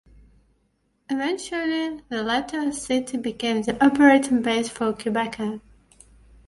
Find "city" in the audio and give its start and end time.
2.71-3.17